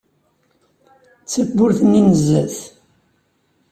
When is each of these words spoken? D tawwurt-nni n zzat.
D 1.23 1.27
tawwurt-nni 1.31 2.01
n 2.07 2.09
zzat. 2.19 2.57